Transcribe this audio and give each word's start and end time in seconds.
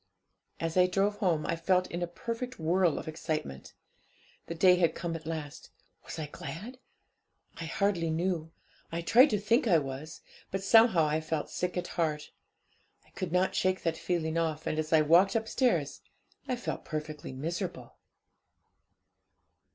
As 0.59 0.77
I 0.77 0.87
drove 0.87 1.17
home, 1.19 1.45
I 1.45 1.55
felt 1.55 1.85
in 1.91 2.01
a 2.01 2.07
perfect 2.07 2.57
whirl 2.57 2.97
of 2.97 3.07
excitement. 3.07 3.75
The 4.47 4.55
day 4.55 4.77
had 4.77 4.95
come 4.95 5.15
at 5.15 5.27
last. 5.27 5.69
Was 6.05 6.17
I 6.17 6.25
glad? 6.25 6.79
I 7.57 7.65
hardly 7.65 8.09
knew 8.09 8.51
I 8.91 9.01
tried 9.03 9.29
to 9.29 9.37
think 9.39 9.67
I 9.67 9.77
was; 9.77 10.21
but 10.49 10.63
somehow 10.63 11.05
I 11.05 11.21
felt 11.21 11.51
sick 11.51 11.77
at 11.77 11.87
heart; 11.89 12.31
I 13.05 13.11
could 13.11 13.31
not 13.31 13.53
shake 13.53 13.83
that 13.83 13.95
feeling 13.95 14.39
off, 14.39 14.65
and 14.65 14.79
as 14.79 14.91
I 14.91 15.01
walked 15.03 15.35
upstairs, 15.35 16.01
I 16.47 16.55
felt 16.55 16.83
perfectly 16.83 17.31
miserable. 17.31 17.97